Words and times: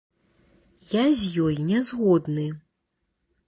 Я 0.93 1.03
з 1.21 1.45
ёй 1.45 1.55
не 1.69 1.85
згодны. 1.93 2.51